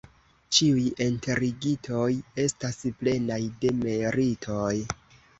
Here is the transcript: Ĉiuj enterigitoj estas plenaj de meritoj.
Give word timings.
Ĉiuj 0.57 0.83
enterigitoj 1.03 2.07
estas 2.43 2.79
plenaj 3.01 3.37
de 3.65 3.73
meritoj. 3.83 4.73